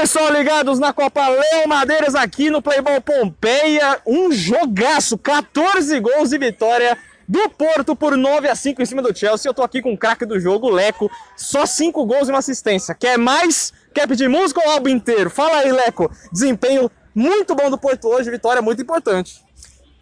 [0.00, 4.00] pessoal, ligados na Copa Leão Madeiras aqui no Playball Pompeia.
[4.06, 9.12] Um jogaço, 14 gols e vitória do Porto por 9 a 5 em cima do
[9.12, 9.48] Chelsea.
[9.48, 11.10] Eu tô aqui com o craque do jogo, Leco.
[11.36, 12.94] Só 5 gols e uma assistência.
[12.94, 13.72] Quer mais?
[13.92, 15.30] Quer pedir música ou álbum inteiro?
[15.30, 16.08] Fala aí, Leco.
[16.30, 19.44] Desempenho muito bom do Porto hoje, vitória muito importante.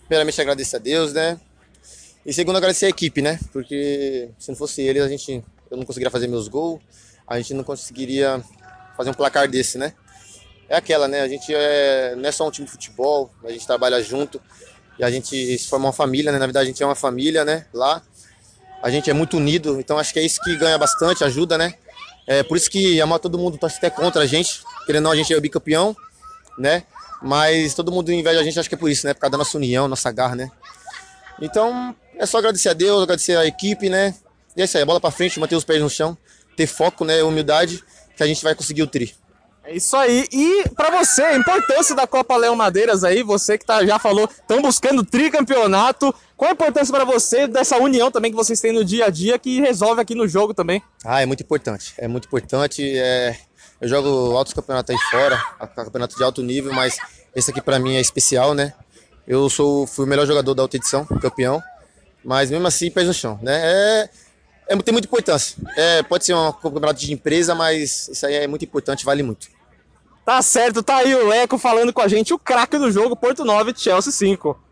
[0.01, 1.41] Primeiramente agradecer a Deus, né?
[2.27, 3.41] E segundo agradecer a equipe, né?
[3.51, 6.83] Porque se não fosse eles, a gente eu não conseguiria fazer meus gols,
[7.27, 8.45] a gente não conseguiria
[8.97, 9.93] fazer um placar desse, né?
[10.69, 11.21] É aquela, né?
[11.21, 14.41] A gente é, não é só um time de futebol, a gente trabalha junto
[14.99, 16.39] e a gente se forma uma família, né?
[16.39, 17.67] Na verdade, a gente é uma família, né?
[17.73, 18.03] Lá.
[18.83, 21.75] A gente é muito unido, então acho que é isso que ganha bastante, ajuda, né?
[22.27, 25.13] É por isso que amar todo mundo torce até contra a gente, querendo ou não,
[25.13, 25.97] a gente é o bicampeão,
[26.59, 26.83] né?
[27.23, 29.15] Mas todo mundo inveja a gente, acho que é por isso, né?
[29.15, 30.51] Por causa da nossa união, nossa garra, né?
[31.41, 34.15] Então, é só agradecer a Deus, agradecer a equipe, né?
[34.57, 36.17] E é isso aí, bola pra frente, manter os pés no chão,
[36.57, 37.23] ter foco, né?
[37.23, 37.83] Humildade,
[38.17, 39.15] que a gente vai conseguir o tri.
[39.67, 40.27] É isso aí.
[40.33, 44.31] E para você, a importância da Copa Leão Madeiras aí, você que tá, já falou,
[44.31, 46.15] estão buscando tricampeonato.
[46.37, 49.37] Qual a importância para você dessa união também que vocês têm no dia a dia
[49.39, 50.81] que resolve aqui no jogo também?
[51.05, 51.95] Ah, é muito importante.
[51.99, 52.81] É muito importante.
[52.97, 53.37] É...
[53.81, 55.37] Eu jogo altos campeonatos aí fora,
[55.75, 56.97] campeonato de alto nível, mas
[57.35, 58.73] esse aqui para mim é especial, né?
[59.27, 61.61] Eu sou, fui o melhor jogador da outra edição, campeão,
[62.25, 63.61] mas mesmo assim, pés no chão, né?
[63.63, 64.11] É
[64.69, 65.57] é, tem muita importância.
[65.77, 69.49] É, pode ser um campeonato de empresa, mas isso aí é muito importante, vale muito.
[70.25, 73.45] Tá certo, tá aí o Leco falando com a gente, o craque do jogo, Porto
[73.45, 74.66] 9, Chelsea 5.